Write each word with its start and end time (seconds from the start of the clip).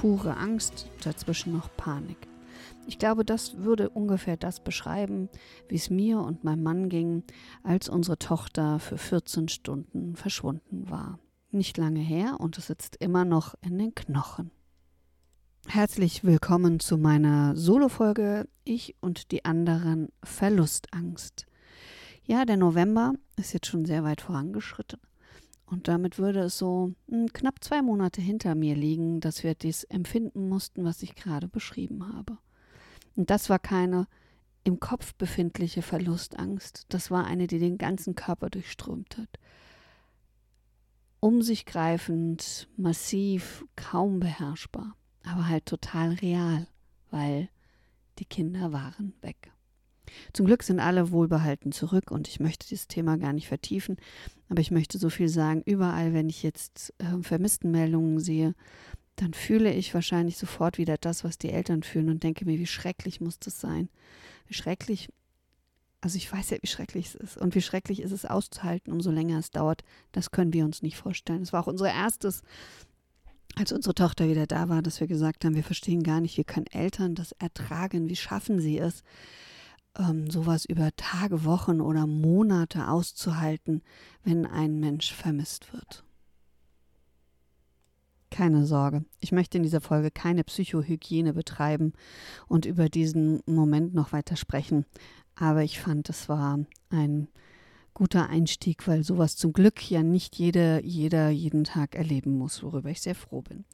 pure 0.00 0.36
Angst, 0.36 0.86
dazwischen 1.02 1.52
noch 1.52 1.76
Panik. 1.76 2.28
Ich 2.86 3.00
glaube, 3.00 3.24
das 3.24 3.58
würde 3.58 3.90
ungefähr 3.90 4.36
das 4.36 4.62
beschreiben, 4.62 5.28
wie 5.68 5.74
es 5.74 5.90
mir 5.90 6.20
und 6.20 6.44
meinem 6.44 6.62
Mann 6.62 6.88
ging, 6.88 7.24
als 7.64 7.88
unsere 7.88 8.16
Tochter 8.16 8.78
für 8.78 8.96
14 8.96 9.48
Stunden 9.48 10.14
verschwunden 10.14 10.88
war. 10.88 11.18
Nicht 11.50 11.76
lange 11.78 11.98
her 11.98 12.36
und 12.38 12.56
es 12.58 12.68
sitzt 12.68 12.94
immer 13.00 13.24
noch 13.24 13.56
in 13.60 13.76
den 13.76 13.92
Knochen. 13.92 14.52
Herzlich 15.66 16.22
willkommen 16.22 16.78
zu 16.78 16.96
meiner 16.96 17.56
Solo-Folge 17.56 18.46
Ich 18.62 18.94
und 19.00 19.32
die 19.32 19.44
anderen 19.44 20.10
Verlustangst. 20.22 21.46
Ja, 22.22 22.44
der 22.44 22.56
November 22.56 23.14
ist 23.36 23.52
jetzt 23.52 23.66
schon 23.66 23.84
sehr 23.84 24.04
weit 24.04 24.20
vorangeschritten. 24.20 25.00
Und 25.70 25.86
damit 25.86 26.18
würde 26.18 26.40
es 26.40 26.58
so 26.58 26.94
hm, 27.08 27.32
knapp 27.32 27.62
zwei 27.62 27.82
Monate 27.82 28.20
hinter 28.20 28.54
mir 28.54 28.74
liegen, 28.74 29.20
dass 29.20 29.42
wir 29.42 29.54
dies 29.54 29.84
empfinden 29.84 30.48
mussten, 30.48 30.84
was 30.84 31.02
ich 31.02 31.14
gerade 31.14 31.48
beschrieben 31.48 32.12
habe. 32.14 32.38
Und 33.16 33.30
das 33.30 33.50
war 33.50 33.58
keine 33.58 34.06
im 34.64 34.80
Kopf 34.80 35.14
befindliche 35.14 35.82
Verlustangst, 35.82 36.84
das 36.90 37.10
war 37.10 37.24
eine, 37.24 37.46
die 37.46 37.58
den 37.58 37.78
ganzen 37.78 38.14
Körper 38.14 38.50
durchströmt 38.50 39.16
hat. 39.16 39.38
Um 41.20 41.42
sich 41.42 41.64
greifend, 41.64 42.68
massiv, 42.76 43.64
kaum 43.76 44.20
beherrschbar, 44.20 44.94
aber 45.24 45.48
halt 45.48 45.66
total 45.66 46.12
real, 46.14 46.66
weil 47.10 47.48
die 48.18 48.24
Kinder 48.24 48.72
waren 48.72 49.14
weg. 49.22 49.50
Zum 50.32 50.46
Glück 50.46 50.62
sind 50.62 50.80
alle 50.80 51.10
wohlbehalten 51.10 51.72
zurück 51.72 52.10
und 52.10 52.28
ich 52.28 52.40
möchte 52.40 52.66
dieses 52.68 52.88
Thema 52.88 53.16
gar 53.18 53.32
nicht 53.32 53.48
vertiefen, 53.48 53.96
aber 54.48 54.60
ich 54.60 54.70
möchte 54.70 54.98
so 54.98 55.10
viel 55.10 55.28
sagen, 55.28 55.62
überall, 55.64 56.12
wenn 56.12 56.28
ich 56.28 56.42
jetzt 56.42 56.94
äh, 56.98 57.22
Vermisstenmeldungen 57.22 58.20
sehe, 58.20 58.54
dann 59.16 59.34
fühle 59.34 59.72
ich 59.72 59.94
wahrscheinlich 59.94 60.36
sofort 60.36 60.78
wieder 60.78 60.96
das, 60.96 61.24
was 61.24 61.38
die 61.38 61.50
Eltern 61.50 61.82
fühlen 61.82 62.08
und 62.08 62.22
denke 62.22 62.44
mir, 62.44 62.58
wie 62.58 62.66
schrecklich 62.66 63.20
muss 63.20 63.38
das 63.38 63.60
sein? 63.60 63.88
Wie 64.46 64.54
schrecklich, 64.54 65.08
also 66.00 66.16
ich 66.16 66.32
weiß 66.32 66.50
ja, 66.50 66.58
wie 66.60 66.68
schrecklich 66.68 67.06
es 67.06 67.14
ist 67.16 67.36
und 67.36 67.54
wie 67.54 67.62
schrecklich 67.62 68.00
ist 68.00 68.12
es 68.12 68.24
auszuhalten, 68.24 68.92
umso 68.92 69.10
länger 69.10 69.38
es 69.38 69.50
dauert, 69.50 69.82
das 70.12 70.30
können 70.30 70.52
wir 70.52 70.64
uns 70.64 70.82
nicht 70.82 70.96
vorstellen. 70.96 71.42
Es 71.42 71.52
war 71.52 71.62
auch 71.62 71.66
unser 71.66 71.92
erstes 71.92 72.42
als 73.58 73.72
unsere 73.72 73.94
Tochter 73.94 74.28
wieder 74.28 74.46
da 74.46 74.68
war, 74.68 74.82
dass 74.82 75.00
wir 75.00 75.08
gesagt 75.08 75.44
haben, 75.44 75.56
wir 75.56 75.64
verstehen 75.64 76.02
gar 76.02 76.20
nicht, 76.20 76.38
wie 76.38 76.44
können 76.44 76.66
Eltern 76.66 77.14
das 77.14 77.32
ertragen, 77.32 78.08
wie 78.08 78.16
schaffen 78.16 78.60
sie 78.60 78.78
es, 78.78 79.02
ähm, 79.98 80.30
sowas 80.30 80.64
über 80.64 80.90
Tage, 80.96 81.44
Wochen 81.44 81.80
oder 81.80 82.06
Monate 82.06 82.88
auszuhalten, 82.88 83.82
wenn 84.22 84.46
ein 84.46 84.78
Mensch 84.80 85.12
vermisst 85.12 85.72
wird. 85.72 86.04
Keine 88.30 88.66
Sorge, 88.66 89.04
ich 89.20 89.32
möchte 89.32 89.56
in 89.56 89.62
dieser 89.62 89.80
Folge 89.80 90.10
keine 90.10 90.44
Psychohygiene 90.44 91.32
betreiben 91.32 91.94
und 92.46 92.66
über 92.66 92.88
diesen 92.88 93.40
Moment 93.46 93.94
noch 93.94 94.12
weiter 94.12 94.36
sprechen, 94.36 94.84
aber 95.34 95.62
ich 95.64 95.80
fand, 95.80 96.08
es 96.10 96.28
war 96.28 96.60
ein 96.90 97.28
guter 97.98 98.28
Einstieg, 98.28 98.86
weil 98.86 99.02
sowas 99.02 99.34
zum 99.34 99.52
Glück 99.52 99.90
ja 99.90 100.04
nicht 100.04 100.36
jeder, 100.36 100.84
jeder 100.84 101.30
jeden 101.30 101.64
Tag 101.64 101.96
erleben 101.96 102.38
muss, 102.38 102.62
worüber 102.62 102.90
ich 102.90 103.00
sehr 103.00 103.16
froh 103.16 103.42
bin. 103.42 103.64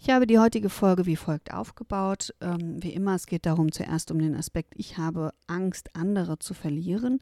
Ich 0.00 0.08
habe 0.08 0.26
die 0.26 0.38
heutige 0.38 0.70
Folge 0.70 1.04
wie 1.04 1.16
folgt 1.16 1.52
aufgebaut. 1.52 2.34
Ähm, 2.40 2.82
wie 2.82 2.94
immer, 2.94 3.14
es 3.14 3.26
geht 3.26 3.44
darum 3.44 3.72
zuerst 3.72 4.10
um 4.10 4.18
den 4.18 4.36
Aspekt, 4.36 4.72
ich 4.76 4.96
habe 4.96 5.34
Angst, 5.48 5.94
andere 5.94 6.38
zu 6.38 6.54
verlieren 6.54 7.20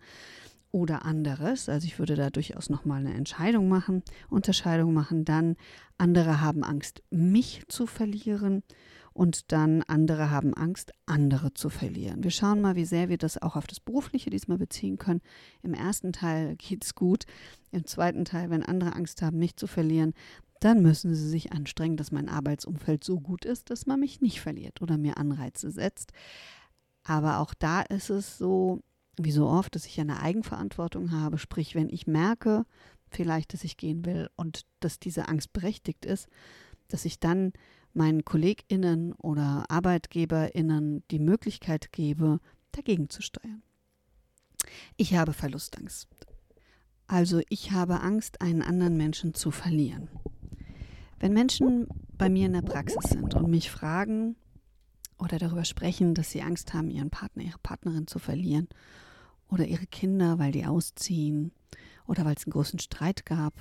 oder 0.70 1.04
anderes. 1.04 1.68
Also 1.68 1.84
ich 1.84 1.98
würde 1.98 2.14
da 2.14 2.30
durchaus 2.30 2.70
nochmal 2.70 3.00
eine 3.00 3.14
Entscheidung 3.14 3.68
machen, 3.68 4.04
Unterscheidung 4.30 4.94
machen. 4.94 5.24
Dann 5.24 5.56
andere 5.98 6.40
haben 6.40 6.62
Angst, 6.62 7.02
mich 7.10 7.64
zu 7.66 7.88
verlieren 7.88 8.62
und 9.14 9.52
dann 9.52 9.82
andere 9.82 10.30
haben 10.30 10.54
Angst, 10.54 10.92
andere 11.06 11.54
zu 11.54 11.68
verlieren. 11.68 12.22
Wir 12.24 12.30
schauen 12.30 12.60
mal, 12.60 12.76
wie 12.76 12.84
sehr 12.84 13.08
wir 13.08 13.18
das 13.18 13.40
auch 13.40 13.56
auf 13.56 13.66
das 13.66 13.80
Berufliche 13.80 14.30
diesmal 14.30 14.58
beziehen 14.58 14.98
können. 14.98 15.20
Im 15.62 15.74
ersten 15.74 16.12
Teil 16.12 16.56
geht 16.56 16.84
es 16.84 16.94
gut. 16.94 17.24
Im 17.70 17.86
zweiten 17.86 18.24
Teil, 18.24 18.50
wenn 18.50 18.62
andere 18.62 18.94
Angst 18.94 19.22
haben, 19.22 19.38
mich 19.38 19.56
zu 19.56 19.66
verlieren, 19.66 20.14
dann 20.60 20.80
müssen 20.80 21.14
sie 21.14 21.28
sich 21.28 21.52
anstrengen, 21.52 21.96
dass 21.96 22.12
mein 22.12 22.28
Arbeitsumfeld 22.28 23.02
so 23.02 23.18
gut 23.18 23.44
ist, 23.44 23.70
dass 23.70 23.86
man 23.86 24.00
mich 24.00 24.20
nicht 24.20 24.40
verliert 24.40 24.80
oder 24.80 24.96
mir 24.96 25.16
Anreize 25.16 25.70
setzt. 25.70 26.12
Aber 27.02 27.38
auch 27.40 27.52
da 27.54 27.82
ist 27.82 28.10
es 28.10 28.38
so, 28.38 28.80
wie 29.18 29.32
so 29.32 29.48
oft, 29.48 29.74
dass 29.74 29.86
ich 29.86 30.00
eine 30.00 30.20
Eigenverantwortung 30.20 31.10
habe. 31.10 31.38
Sprich, 31.38 31.74
wenn 31.74 31.88
ich 31.88 32.06
merke, 32.06 32.64
vielleicht, 33.10 33.52
dass 33.52 33.64
ich 33.64 33.76
gehen 33.76 34.04
will 34.04 34.30
und 34.36 34.62
dass 34.80 34.98
diese 34.98 35.28
Angst 35.28 35.52
berechtigt 35.52 36.06
ist, 36.06 36.28
dass 36.88 37.04
ich 37.04 37.18
dann 37.18 37.52
meinen 37.94 38.24
KollegInnen 38.24 39.12
oder 39.12 39.64
ArbeitgeberInnen 39.68 41.04
die 41.10 41.18
Möglichkeit 41.18 41.92
gebe, 41.92 42.40
dagegen 42.72 43.08
zu 43.08 43.22
steuern. 43.22 43.62
Ich 44.96 45.14
habe 45.14 45.32
Verlustangst. 45.32 46.08
Also 47.06 47.42
ich 47.48 47.72
habe 47.72 48.00
Angst, 48.00 48.40
einen 48.40 48.62
anderen 48.62 48.96
Menschen 48.96 49.34
zu 49.34 49.50
verlieren. 49.50 50.08
Wenn 51.18 51.34
Menschen 51.34 51.88
bei 52.16 52.28
mir 52.28 52.46
in 52.46 52.54
der 52.54 52.62
Praxis 52.62 53.10
sind 53.10 53.34
und 53.34 53.50
mich 53.50 53.70
fragen 53.70 54.36
oder 55.18 55.38
darüber 55.38 55.64
sprechen, 55.64 56.14
dass 56.14 56.30
sie 56.30 56.42
Angst 56.42 56.74
haben, 56.74 56.90
ihren 56.90 57.10
Partner, 57.10 57.42
ihre 57.42 57.58
Partnerin 57.58 58.06
zu 58.06 58.18
verlieren 58.18 58.68
oder 59.48 59.66
ihre 59.66 59.86
Kinder, 59.86 60.38
weil 60.38 60.52
die 60.52 60.66
ausziehen 60.66 61.52
oder 62.06 62.24
weil 62.24 62.34
es 62.34 62.46
einen 62.46 62.52
großen 62.52 62.78
Streit 62.78 63.26
gab 63.26 63.54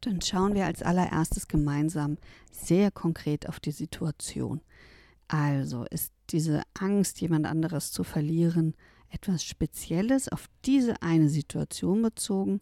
dann 0.00 0.20
schauen 0.20 0.54
wir 0.54 0.66
als 0.66 0.82
allererstes 0.82 1.48
gemeinsam 1.48 2.18
sehr 2.50 2.90
konkret 2.90 3.48
auf 3.48 3.60
die 3.60 3.72
Situation. 3.72 4.60
Also 5.28 5.84
ist 5.84 6.12
diese 6.30 6.62
Angst, 6.78 7.20
jemand 7.20 7.46
anderes 7.46 7.92
zu 7.92 8.04
verlieren, 8.04 8.74
etwas 9.10 9.44
Spezielles 9.44 10.28
auf 10.28 10.48
diese 10.64 11.02
eine 11.02 11.28
Situation 11.28 12.02
bezogen 12.02 12.60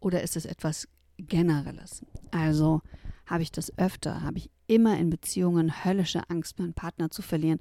oder 0.00 0.22
ist 0.22 0.36
es 0.36 0.44
etwas 0.44 0.88
Generelles? 1.18 2.04
Also 2.30 2.82
habe 3.26 3.42
ich 3.42 3.52
das 3.52 3.76
öfter, 3.78 4.22
habe 4.22 4.38
ich 4.38 4.50
immer 4.66 4.98
in 4.98 5.10
Beziehungen 5.10 5.84
höllische 5.84 6.28
Angst, 6.28 6.58
meinen 6.58 6.74
Partner 6.74 7.10
zu 7.10 7.22
verlieren 7.22 7.60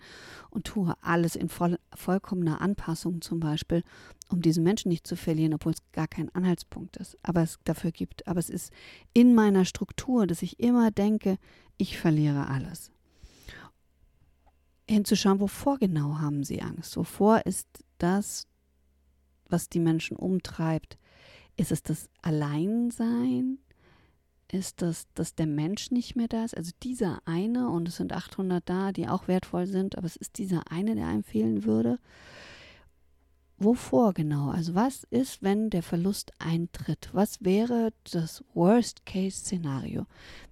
und 0.50 0.66
tue 0.66 0.94
alles 1.02 1.36
in 1.36 1.50
voll, 1.50 1.78
vollkommener 1.94 2.62
Anpassung 2.62 3.22
zum 3.22 3.40
Beispiel, 3.40 3.84
um 4.30 4.42
diesen 4.42 4.64
Menschen 4.64 4.90
nicht 4.90 5.08
zu 5.08 5.16
verlieren, 5.16 5.54
obwohl 5.54 5.74
es 5.74 5.92
gar 5.92 6.08
kein 6.08 6.34
Anhaltspunkt 6.34 6.98
ist, 6.98 7.18
aber 7.24 7.44
es 7.44 7.60
dafür 7.64 7.92
gibt. 7.92 8.28
Aber 8.28 8.40
es 8.40 8.50
ist 8.50 8.72
in 9.14 9.36
meiner 9.36 9.66
Struktur, 9.66 10.28
dass 10.28 10.42
ich 10.42 10.60
immer 10.60 10.92
denke, 10.92 11.38
ich 11.78 11.98
verliere 11.98 12.48
alles. 12.48 12.92
Hinzuschauen, 14.88 15.40
wovor 15.40 15.80
genau 15.80 16.20
haben 16.20 16.44
sie 16.44 16.62
Angst? 16.62 16.96
Wovor 16.96 17.46
ist 17.46 17.68
das, 17.98 18.48
was 19.50 19.70
die 19.70 19.80
Menschen 19.80 20.16
umtreibt? 20.16 20.98
Ist 21.58 21.72
es 21.72 21.82
das 21.82 22.10
Alleinsein? 22.22 23.60
Ist, 24.52 24.82
dass, 24.82 25.08
dass 25.14 25.36
der 25.36 25.48
Mensch 25.48 25.92
nicht 25.92 26.16
mehr 26.16 26.28
da 26.28 26.44
ist. 26.44 26.56
Also 26.56 26.72
dieser 26.84 27.22
eine, 27.26 27.70
und 27.70 27.88
es 27.88 27.98
sind 27.98 28.14
800 28.14 28.68
da, 28.68 28.92
die 28.92 29.08
auch 29.08 29.28
wertvoll 29.28 29.68
sind, 29.68 29.98
aber 29.98 30.06
es 30.06 30.16
ist 30.16 30.38
dieser 30.38 30.72
eine, 30.72 30.96
der 30.96 31.08
einem 31.08 31.24
fehlen 31.24 31.64
würde. 31.64 32.00
Wovor 33.58 34.14
genau? 34.14 34.50
Also 34.50 34.76
was 34.76 35.06
ist, 35.06 35.42
wenn 35.42 35.70
der 35.70 35.82
Verlust 35.82 36.34
eintritt? 36.40 37.10
Was 37.14 37.44
wäre 37.44 37.94
das 38.12 38.44
Worst-Case-Szenario? 38.54 40.06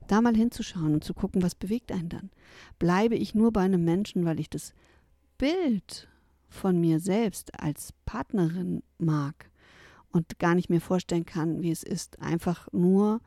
Da 0.08 0.22
mal 0.22 0.36
hinzuschauen 0.36 0.94
und 0.94 1.04
zu 1.04 1.14
gucken, 1.14 1.42
was 1.42 1.56
bewegt 1.56 1.92
einen 1.92 2.10
dann? 2.10 2.30
Bleibe 2.80 3.16
ich 3.16 3.36
nur 3.36 3.52
bei 3.52 3.62
einem 3.62 3.84
Menschen, 3.84 4.26
weil 4.26 4.40
ich 4.40 4.50
das 4.50 4.74
Bild 5.38 6.08
von 6.50 6.80
mir 6.80 7.00
selbst 7.00 7.60
als 7.60 7.94
Partnerin 8.06 8.84
mag 9.00 9.50
und 10.12 10.40
gar 10.40 10.56
nicht 10.56 10.70
mehr 10.70 10.82
vorstellen 10.82 11.26
kann, 11.26 11.62
wie 11.62 11.72
es 11.72 11.84
ist, 11.84 12.22
einfach 12.22 12.68
nur 12.72 13.20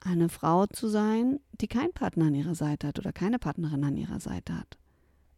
eine 0.00 0.28
Frau 0.28 0.66
zu 0.66 0.88
sein, 0.88 1.40
die 1.60 1.68
keinen 1.68 1.92
Partner 1.92 2.26
an 2.26 2.34
ihrer 2.34 2.54
Seite 2.54 2.88
hat 2.88 2.98
oder 2.98 3.12
keine 3.12 3.38
Partnerin 3.38 3.84
an 3.84 3.96
ihrer 3.96 4.20
Seite 4.20 4.56
hat. 4.56 4.78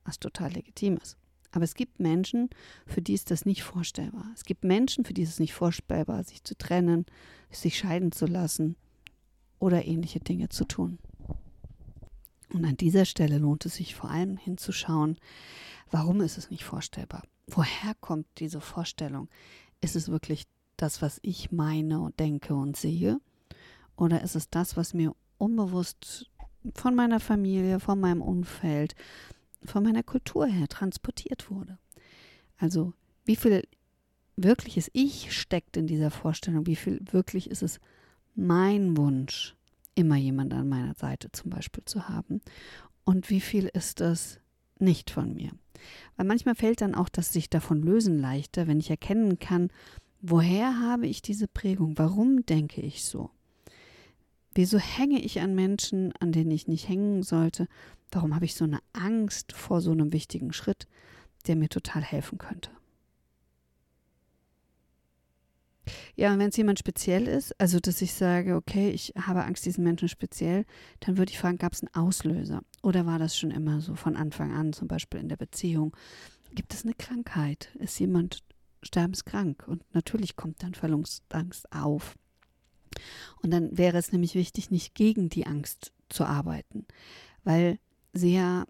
Was 0.05 0.19
total 0.19 0.53
legitim 0.53 0.97
ist. 0.97 1.17
Aber 1.51 1.65
es 1.65 1.75
gibt 1.75 2.01
Menschen, 2.01 2.49
für 2.87 3.03
die 3.03 3.13
ist 3.13 3.31
das 3.31 3.45
nicht 3.45 3.63
vorstellbar. 3.63 4.27
Es 4.35 4.45
gibt 4.45 4.65
Menschen, 4.65 5.05
für 5.05 5.13
die 5.13 5.23
ist 5.23 5.31
es 5.31 5.41
nicht 5.41 5.53
vorstellbar, 5.53 6.25
sich 6.25 6.43
zu 6.45 6.57
trennen, 6.57 7.05
sich 7.51 7.77
scheiden 7.77 8.11
zu 8.11 8.27
lassen 8.27 8.77
oder 9.59 9.85
ähnliche 9.85 10.21
Dinge 10.21 10.49
zu 10.49 10.65
tun. 10.65 10.99
Und 12.53 12.65
an 12.65 12.77
dieser 12.77 13.05
Stelle 13.05 13.39
lohnt 13.39 13.67
es 13.67 13.75
sich 13.75 13.95
vor 13.95 14.11
allem 14.11 14.37
hinzuschauen, 14.37 15.19
warum 15.91 16.21
ist 16.21 16.39
es 16.39 16.51
nicht 16.51 16.65
vorstellbar? 16.65 17.23
Woher 17.47 17.95
kommt 18.01 18.27
diese 18.39 18.61
Vorstellung? 18.61 19.29
Ist 19.81 19.97
es 19.97 20.09
wirklich 20.09 20.45
das, 20.77 21.03
was 21.03 21.19
ich 21.23 21.53
meine 21.53 22.01
und 22.01 22.19
denke 22.19 22.55
und 22.55 22.77
sehe? 22.77 23.21
Oder 23.97 24.23
ist 24.23 24.37
es 24.37 24.51
das, 24.51 24.77
was 24.77 24.95
mir 24.95 25.15
unbewusst 25.39 26.31
von 26.75 26.95
meiner 26.95 27.21
Familie, 27.21 27.81
von 27.81 28.01
meinem 28.01 28.23
Umfeld, 28.23 28.95
von 29.65 29.83
meiner 29.83 30.03
Kultur 30.03 30.47
her 30.47 30.69
transportiert 30.69 31.51
wurde? 31.51 31.79
Also 32.57 32.93
wie 33.25 33.37
viel 33.37 33.63
wirkliches 34.37 34.91
Ich 34.93 35.39
steckt 35.39 35.77
in 35.77 35.87
dieser 35.87 36.11
Vorstellung? 36.11 36.67
Wie 36.67 36.77
viel 36.77 37.01
wirklich 37.11 37.51
ist 37.51 37.63
es 37.63 37.81
mein 38.35 38.97
Wunsch, 38.97 39.57
immer 39.95 40.17
jemand 40.17 40.55
an 40.55 40.69
meiner 40.69 40.95
Seite 40.95 41.31
zum 41.33 41.51
Beispiel 41.51 41.85
zu 41.85 42.09
haben? 42.09 42.41
Und 43.05 43.31
wie 43.31 43.41
viel 43.41 43.67
ist 43.67 44.01
es 44.01 44.39
nicht 44.79 45.11
von 45.11 45.35
mir? 45.35 45.51
Weil 46.17 46.27
manchmal 46.27 46.55
fällt 46.55 46.81
dann 46.81 46.95
auch 46.95 47.09
das 47.09 47.33
sich 47.33 47.51
davon 47.51 47.83
lösen 47.83 48.19
leichter, 48.19 48.67
wenn 48.67 48.81
ich 48.81 48.91
erkennen 48.91 49.39
kann, 49.39 49.71
woher 50.21 50.81
habe 50.81 51.07
ich 51.07 51.23
diese 51.23 51.49
Prägung? 51.49 51.99
Warum 51.99 52.47
denke 52.47 52.81
ich 52.81 53.05
so? 53.05 53.31
Wieso 54.55 54.79
hänge 54.79 55.21
ich 55.21 55.41
an 55.41 55.55
Menschen, 55.55 56.13
an 56.21 56.33
denen 56.33 56.51
ich 56.51 56.69
nicht 56.69 56.89
hängen 56.89 57.23
sollte? 57.23 57.69
Warum 58.11 58.35
habe 58.35 58.45
ich 58.45 58.55
so 58.55 58.65
eine 58.65 58.81
Angst 58.93 59.53
vor 59.53 59.81
so 59.81 59.93
einem 59.93 60.13
wichtigen 60.13 60.53
Schritt, 60.53 60.87
der 61.47 61.57
mir 61.57 61.69
total 61.69 62.03
helfen 62.03 62.39
könnte? 62.39 62.71
Ja, 66.15 66.33
und 66.33 66.39
wenn 66.39 66.51
es 66.51 66.57
jemand 66.57 66.79
speziell 66.79 67.27
ist, 67.27 67.59
also 67.61 67.81
dass 67.81 68.03
ich 68.03 68.13
sage, 68.13 68.55
okay, 68.55 68.91
ich 68.91 69.15
habe 69.19 69.45
Angst, 69.45 69.65
diesen 69.65 69.83
Menschen 69.83 70.09
speziell, 70.09 70.65
dann 71.01 71.17
würde 71.17 71.33
ich 71.33 71.39
fragen, 71.39 71.59
gab 71.59 71.73
es 71.73 71.83
einen 71.83 71.95
Auslöser? 71.95 72.63
Oder 72.83 73.07
war 73.07 73.19
das 73.19 73.37
schon 73.37 73.51
immer 73.51 73.81
so 73.81 73.95
von 73.95 74.17
Anfang 74.17 74.53
an, 74.53 74.73
zum 74.73 74.89
Beispiel 74.89 75.21
in 75.21 75.29
der 75.29 75.37
Beziehung? 75.37 75.97
Gibt 76.55 76.75
es 76.75 76.85
eine 76.85 76.95
Krankheit? 76.95 77.71
Ist 77.79 77.99
jemand 77.99 78.43
sterbenskrank? 78.83 79.65
Und 79.67 79.83
natürlich 79.95 80.37
kommt 80.37 80.63
dann 80.63 80.75
Verlustangst 80.75 81.73
auf. 81.73 82.15
Und 83.43 83.51
dann 83.51 83.77
wäre 83.77 83.99
es 83.99 84.13
nämlich 84.13 84.35
wichtig, 84.35 84.71
nicht 84.71 84.95
gegen 84.95 85.29
die 85.29 85.47
Angst 85.47 85.93
zu 86.09 86.25
arbeiten, 86.25 86.87
weil 87.45 87.79
sie 88.13 88.35
ja 88.35 88.67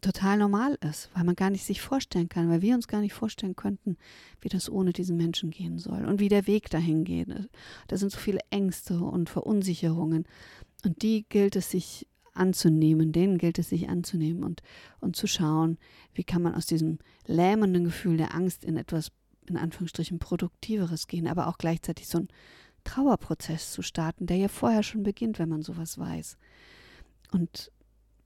total 0.00 0.38
normal 0.38 0.78
ist, 0.88 1.10
weil 1.14 1.24
man 1.24 1.34
gar 1.34 1.50
nicht 1.50 1.64
sich 1.64 1.80
vorstellen 1.80 2.28
kann, 2.28 2.50
weil 2.50 2.62
wir 2.62 2.74
uns 2.74 2.88
gar 2.88 3.00
nicht 3.00 3.14
vorstellen 3.14 3.56
könnten, 3.56 3.96
wie 4.40 4.48
das 4.48 4.70
ohne 4.70 4.92
diesen 4.92 5.16
Menschen 5.16 5.50
gehen 5.50 5.78
soll 5.78 6.04
und 6.04 6.20
wie 6.20 6.28
der 6.28 6.46
Weg 6.46 6.70
dahin 6.70 7.04
geht. 7.04 7.28
Da 7.88 7.96
sind 7.96 8.12
so 8.12 8.18
viele 8.18 8.40
Ängste 8.50 9.00
und 9.00 9.28
Verunsicherungen 9.28 10.24
und 10.84 11.02
die 11.02 11.24
gilt 11.28 11.56
es 11.56 11.70
sich 11.70 12.06
anzunehmen, 12.34 13.12
denen 13.12 13.38
gilt 13.38 13.58
es 13.58 13.70
sich 13.70 13.88
anzunehmen 13.88 14.44
und, 14.44 14.62
und 15.00 15.16
zu 15.16 15.26
schauen, 15.26 15.78
wie 16.14 16.24
kann 16.24 16.42
man 16.42 16.54
aus 16.54 16.66
diesem 16.66 16.98
lähmenden 17.26 17.84
Gefühl 17.84 18.16
der 18.16 18.34
Angst 18.34 18.64
in 18.64 18.76
etwas, 18.76 19.10
in 19.48 19.56
Anführungsstrichen, 19.56 20.20
Produktiveres 20.20 21.08
gehen, 21.08 21.26
aber 21.26 21.48
auch 21.48 21.58
gleichzeitig 21.58 22.06
so 22.06 22.18
ein 22.18 22.28
Trauerprozess 22.88 23.72
zu 23.72 23.82
starten, 23.82 24.26
der 24.26 24.38
ja 24.38 24.48
vorher 24.48 24.82
schon 24.82 25.02
beginnt, 25.02 25.38
wenn 25.38 25.48
man 25.48 25.62
sowas 25.62 25.98
weiß. 25.98 26.38
Und 27.32 27.70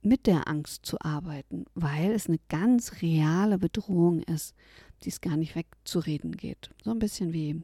mit 0.03 0.27
der 0.27 0.49
Angst 0.49 0.87
zu 0.87 1.01
arbeiten, 1.01 1.65
weil 1.75 2.13
es 2.13 2.29
eine 2.29 2.39
ganz 2.49 3.03
reale 3.03 3.59
Bedrohung 3.59 4.21
ist, 4.23 4.55
die 5.03 5.09
es 5.09 5.21
gar 5.21 5.37
nicht 5.37 5.57
wegzureden 5.57 6.37
geht. 6.37 6.71
So 6.85 6.91
ein 6.91 6.99
bisschen 6.99 7.33
wie 7.33 7.63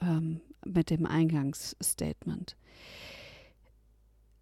ähm, 0.00 0.40
mit 0.64 0.90
dem 0.90 1.06
Eingangsstatement. 1.06 2.56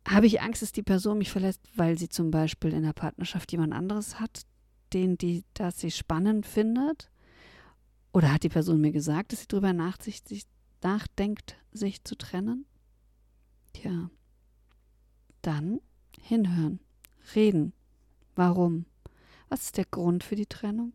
Habe 0.06 0.26
ich 0.26 0.40
Angst, 0.40 0.62
dass 0.62 0.72
die 0.72 0.82
Person 0.82 1.18
mich 1.18 1.30
verlässt, 1.30 1.60
weil 1.74 1.98
sie 1.98 2.08
zum 2.08 2.30
Beispiel 2.30 2.72
in 2.72 2.82
der 2.82 2.92
Partnerschaft 2.92 3.50
jemand 3.52 3.72
anderes 3.72 4.20
hat, 4.20 4.42
den 4.92 5.18
die 5.18 5.44
das 5.54 5.80
sie 5.80 5.90
spannend 5.90 6.46
findet? 6.46 7.10
Oder 8.12 8.32
hat 8.32 8.42
die 8.42 8.48
Person 8.48 8.80
mir 8.80 8.92
gesagt, 8.92 9.32
dass 9.32 9.40
sie 9.40 9.48
darüber 9.48 9.72
nachdenkt, 10.82 11.56
sich 11.72 12.04
zu 12.04 12.16
trennen? 12.16 12.66
Tja, 13.72 14.10
dann 15.42 15.80
hinhören 16.20 16.80
reden. 17.34 17.72
Warum? 18.34 18.86
Was 19.48 19.62
ist 19.62 19.76
der 19.76 19.84
Grund 19.84 20.24
für 20.24 20.36
die 20.36 20.46
Trennung? 20.46 20.92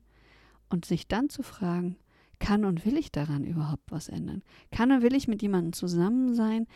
Und 0.69 0.85
sich 0.85 1.07
dann 1.07 1.29
zu 1.29 1.43
fragen, 1.43 1.97
kann 2.39 2.65
und 2.65 2.85
will 2.85 2.97
ich 2.97 3.11
daran 3.11 3.43
überhaupt 3.43 3.91
was 3.91 4.09
ändern? 4.09 4.43
Kann 4.71 4.91
und 4.91 5.01
will 5.01 5.15
ich 5.15 5.27
mit 5.27 5.41
jemandem 5.41 5.73
zusammen 5.73 6.33
sein, 6.33 6.67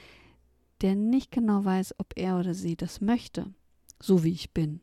der 0.82 0.96
nicht 0.96 1.32
genau 1.32 1.66
weiß, 1.66 1.96
ob 1.98 2.14
er 2.16 2.40
oder 2.40 2.54
sie 2.54 2.76
das 2.76 3.02
möchte, 3.02 3.54
so 4.00 4.24
wie 4.24 4.32
ich 4.32 4.54
bin? 4.54 4.82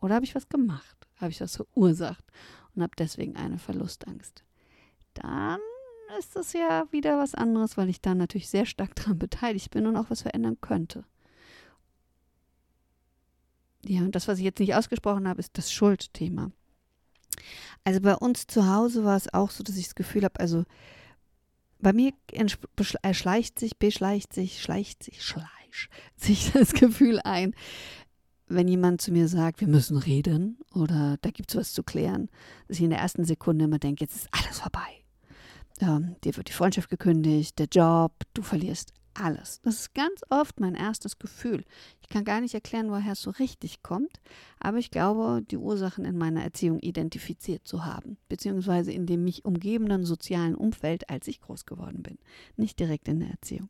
Oder 0.00 0.16
habe 0.16 0.24
ich 0.24 0.34
was 0.34 0.48
gemacht? 0.48 1.08
Habe 1.16 1.30
ich 1.30 1.40
was 1.40 1.56
verursacht 1.56 2.24
und 2.74 2.82
habe 2.82 2.92
deswegen 2.98 3.36
eine 3.36 3.58
Verlustangst? 3.58 4.44
Dann 5.14 5.60
ist 6.18 6.36
das 6.36 6.52
ja 6.52 6.84
wieder 6.90 7.18
was 7.18 7.34
anderes, 7.34 7.76
weil 7.76 7.88
ich 7.88 8.00
dann 8.00 8.18
natürlich 8.18 8.48
sehr 8.48 8.66
stark 8.66 8.94
daran 8.96 9.18
beteiligt 9.18 9.70
bin 9.70 9.86
und 9.86 9.96
auch 9.96 10.10
was 10.10 10.22
verändern 10.22 10.58
könnte. 10.60 11.04
Ja, 13.86 14.00
und 14.00 14.14
das, 14.14 14.28
was 14.28 14.38
ich 14.38 14.44
jetzt 14.44 14.60
nicht 14.60 14.74
ausgesprochen 14.74 15.28
habe, 15.28 15.40
ist 15.40 15.58
das 15.58 15.70
Schuldthema. 15.70 16.50
Also 17.84 18.00
bei 18.00 18.14
uns 18.14 18.46
zu 18.46 18.66
Hause 18.66 19.04
war 19.04 19.16
es 19.16 19.32
auch 19.32 19.50
so, 19.50 19.62
dass 19.62 19.76
ich 19.76 19.84
das 19.84 19.94
Gefühl 19.94 20.24
habe, 20.24 20.40
also 20.40 20.64
bei 21.80 21.92
mir 21.92 22.12
erschleicht 23.02 23.58
sich, 23.58 23.76
beschleicht 23.76 24.32
sich, 24.32 24.62
schleicht 24.62 25.02
sich, 25.02 25.22
schleich, 25.22 25.90
sich 26.16 26.52
das 26.52 26.72
Gefühl 26.72 27.20
ein, 27.22 27.54
wenn 28.46 28.68
jemand 28.68 29.00
zu 29.00 29.12
mir 29.12 29.28
sagt, 29.28 29.60
wir 29.60 29.68
müssen 29.68 29.96
reden 29.96 30.58
oder 30.72 31.18
da 31.20 31.30
gibt 31.30 31.50
es 31.50 31.56
was 31.56 31.72
zu 31.72 31.82
klären, 31.82 32.30
dass 32.68 32.78
ich 32.78 32.84
in 32.84 32.90
der 32.90 33.00
ersten 33.00 33.24
Sekunde 33.24 33.66
immer 33.66 33.78
denke, 33.78 34.04
jetzt 34.04 34.16
ist 34.16 34.28
alles 34.32 34.60
vorbei. 34.60 35.03
Ähm, 35.80 36.16
dir 36.24 36.36
wird 36.36 36.48
die 36.48 36.52
Freundschaft 36.52 36.88
gekündigt, 36.88 37.58
der 37.58 37.66
Job, 37.66 38.12
du 38.32 38.42
verlierst 38.42 38.92
alles. 39.14 39.60
Das 39.62 39.74
ist 39.76 39.94
ganz 39.94 40.22
oft 40.30 40.60
mein 40.60 40.74
erstes 40.74 41.18
Gefühl. 41.18 41.64
Ich 42.02 42.08
kann 42.08 42.24
gar 42.24 42.40
nicht 42.40 42.54
erklären, 42.54 42.90
woher 42.90 43.12
es 43.12 43.22
so 43.22 43.30
richtig 43.30 43.82
kommt, 43.82 44.20
aber 44.58 44.78
ich 44.78 44.90
glaube, 44.90 45.42
die 45.42 45.56
Ursachen 45.56 46.04
in 46.04 46.18
meiner 46.18 46.42
Erziehung 46.42 46.80
identifiziert 46.80 47.66
zu 47.66 47.84
haben, 47.84 48.16
beziehungsweise 48.28 48.92
in 48.92 49.06
dem 49.06 49.24
mich 49.24 49.44
umgebenden 49.44 50.04
sozialen 50.04 50.54
Umfeld, 50.54 51.08
als 51.10 51.28
ich 51.28 51.40
groß 51.40 51.66
geworden 51.66 52.02
bin, 52.02 52.18
nicht 52.56 52.78
direkt 52.78 53.08
in 53.08 53.20
der 53.20 53.30
Erziehung. 53.30 53.68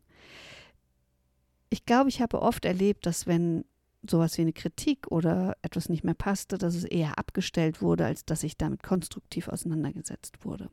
Ich 1.71 1.87
glaube, 1.87 2.09
ich 2.09 2.21
habe 2.21 2.41
oft 2.41 2.65
erlebt, 2.65 3.07
dass 3.07 3.27
wenn 3.27 3.65
sowas 4.09 4.37
wie 4.37 4.43
eine 4.43 4.53
Kritik 4.53 5.07
oder 5.11 5.57
etwas 5.63 5.89
nicht 5.89 6.05
mehr 6.05 6.15
passte, 6.15 6.59
dass 6.59 6.75
es 6.75 6.85
eher 6.85 7.19
abgestellt 7.19 7.81
wurde, 7.81 8.05
als 8.05 8.25
dass 8.25 8.43
ich 8.43 8.57
damit 8.57 8.83
konstruktiv 8.83 9.49
auseinandergesetzt 9.49 10.45
wurde. 10.45 10.69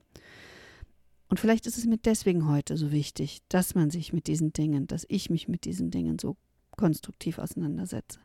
Und 1.31 1.39
vielleicht 1.39 1.65
ist 1.65 1.77
es 1.77 1.85
mir 1.85 1.97
deswegen 1.97 2.49
heute 2.49 2.75
so 2.75 2.91
wichtig, 2.91 3.39
dass 3.47 3.73
man 3.73 3.89
sich 3.89 4.11
mit 4.11 4.27
diesen 4.27 4.51
Dingen, 4.51 4.85
dass 4.87 5.05
ich 5.07 5.29
mich 5.29 5.47
mit 5.47 5.63
diesen 5.63 5.89
Dingen 5.89 6.19
so 6.19 6.35
konstruktiv 6.71 7.39
auseinandersetze. 7.39 8.19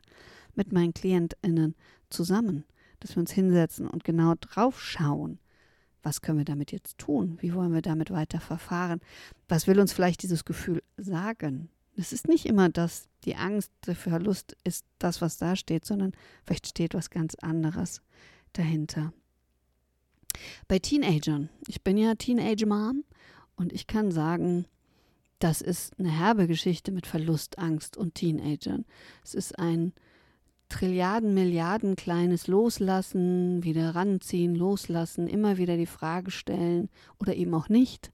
Mit 0.55 0.73
meinen 0.73 0.93
KlientInnen 0.93 1.73
zusammen, 2.09 2.65
dass 2.99 3.15
wir 3.15 3.21
uns 3.21 3.31
hinsetzen 3.31 3.87
und 3.87 4.03
genau 4.03 4.33
drauf 4.41 4.83
schauen, 4.83 5.39
was 6.03 6.19
können 6.19 6.39
wir 6.39 6.43
damit 6.43 6.73
jetzt 6.73 6.97
tun? 6.97 7.37
Wie 7.39 7.53
wollen 7.53 7.73
wir 7.73 7.81
damit 7.81 8.11
weiter 8.11 8.41
verfahren? 8.41 8.99
Was 9.47 9.67
will 9.67 9.79
uns 9.79 9.93
vielleicht 9.93 10.21
dieses 10.21 10.43
Gefühl 10.43 10.83
sagen? 10.97 11.69
Es 11.95 12.11
ist 12.11 12.27
nicht 12.27 12.45
immer 12.45 12.67
das, 12.67 13.07
die 13.23 13.37
Angst, 13.37 13.71
der 13.85 13.95
Verlust 13.95 14.57
ist 14.65 14.85
das, 14.99 15.21
was 15.21 15.37
da 15.37 15.55
steht, 15.55 15.85
sondern 15.85 16.11
vielleicht 16.43 16.67
steht 16.67 16.93
was 16.93 17.09
ganz 17.09 17.35
anderes 17.35 18.01
dahinter. 18.51 19.13
Bei 20.67 20.79
Teenagern, 20.79 21.49
ich 21.67 21.83
bin 21.83 21.97
ja 21.97 22.15
Teenage-Mom 22.15 23.03
und 23.55 23.73
ich 23.73 23.87
kann 23.87 24.11
sagen, 24.11 24.65
das 25.39 25.61
ist 25.61 25.99
eine 25.99 26.09
herbe 26.11 26.47
Geschichte 26.47 26.91
mit 26.91 27.05
Verlust, 27.05 27.59
Angst 27.59 27.97
und 27.97 28.15
Teenagern. 28.15 28.85
Es 29.23 29.35
ist 29.35 29.57
ein 29.59 29.93
Trilliarden, 30.69 31.33
Milliarden 31.33 31.95
kleines 31.95 32.47
Loslassen, 32.47 33.63
wieder 33.63 33.95
ranziehen, 33.95 34.55
loslassen, 34.55 35.27
immer 35.27 35.57
wieder 35.57 35.77
die 35.77 35.85
Frage 35.85 36.31
stellen 36.31 36.89
oder 37.19 37.35
eben 37.35 37.53
auch 37.53 37.69
nicht. 37.69 38.11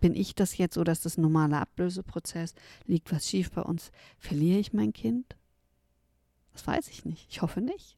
Bin 0.00 0.14
ich 0.14 0.34
das 0.34 0.56
jetzt 0.56 0.78
oder 0.78 0.92
ist 0.92 1.04
das 1.04 1.18
ein 1.18 1.22
normaler 1.22 1.60
Ablöseprozess? 1.60 2.54
Liegt 2.86 3.12
was 3.12 3.28
schief 3.28 3.50
bei 3.52 3.62
uns? 3.62 3.92
Verliere 4.18 4.58
ich 4.58 4.72
mein 4.72 4.92
Kind? 4.92 5.36
Das 6.52 6.66
weiß 6.66 6.88
ich 6.88 7.04
nicht. 7.04 7.26
Ich 7.30 7.42
hoffe 7.42 7.60
nicht. 7.60 7.96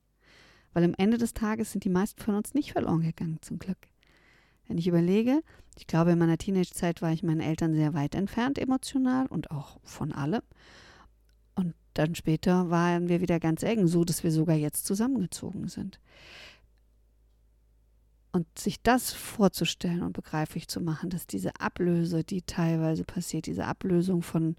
Weil 0.75 0.85
am 0.85 0.95
Ende 0.99 1.17
des 1.17 1.33
Tages 1.33 1.73
sind 1.73 1.85
die 1.85 1.89
meisten 1.91 2.21
von 2.21 2.35
uns 2.35 2.53
nicht 2.53 2.73
verloren 2.73 3.03
gegangen, 3.03 3.39
zum 3.41 3.59
Glück. 3.59 3.79
Wenn 4.67 4.77
ich 4.77 4.89
überlege, 4.89 5.43
ich 5.79 5.87
glaube, 5.87 6.13
in 6.13 6.19
meiner 6.19 6.39
Teenagezeit 6.39 7.01
war 7.01 7.13
ich 7.13 7.23
meinen 7.23 7.41
Eltern 7.41 7.75
sehr 7.75 7.95
weit 7.95 8.15
entfernt 8.15 8.59
emotional 8.59 9.27
und 9.27 9.51
auch 9.51 9.79
von 9.83 10.13
allem. 10.13 10.43
Und 11.55 11.75
dann 11.95 12.15
später 12.15 12.71
waren 12.71 13.09
wir 13.09 13.21
wieder 13.21 13.39
ganz 13.41 13.63
eng, 13.63 13.87
so 13.87 14.05
dass 14.05 14.25
wir 14.25 14.33
sogar 14.33 14.57
jetzt 14.57 14.85
zusammengezogen 14.87 15.69
sind. 15.69 16.01
Und 18.33 18.47
sich 18.59 18.83
das 18.83 19.13
vorzustellen 19.13 20.03
und 20.03 20.13
begreiflich 20.13 20.67
zu 20.67 20.81
machen, 20.81 21.09
dass 21.09 21.29
diese 21.29 21.61
Ablöse, 21.61 22.25
die 22.25 22.43
teilweise 22.43 23.05
passiert, 23.05 23.47
diese 23.47 23.67
Ablösung 23.67 24.23
von, 24.23 24.57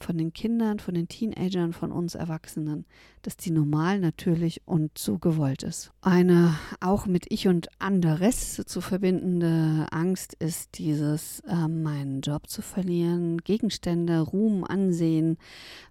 von 0.00 0.18
den 0.18 0.32
Kindern, 0.32 0.78
von 0.78 0.94
den 0.94 1.08
Teenagern, 1.08 1.72
von 1.72 1.92
uns 1.92 2.14
Erwachsenen, 2.14 2.86
dass 3.22 3.36
die 3.36 3.50
normal, 3.50 4.00
natürlich 4.00 4.62
und 4.66 4.96
so 4.96 5.18
gewollt 5.18 5.62
ist. 5.62 5.92
Eine 6.00 6.54
auch 6.80 7.06
mit 7.06 7.26
Ich 7.30 7.48
und 7.48 7.68
anderes 7.78 8.62
zu 8.66 8.80
verbindende 8.80 9.86
Angst 9.90 10.34
ist 10.34 10.78
dieses, 10.78 11.40
äh, 11.40 11.68
meinen 11.68 12.20
Job 12.20 12.48
zu 12.48 12.62
verlieren, 12.62 13.38
Gegenstände, 13.38 14.20
Ruhm, 14.20 14.64
Ansehen, 14.64 15.38